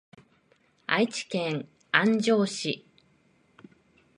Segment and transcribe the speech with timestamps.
[0.87, 2.87] 愛知県安城市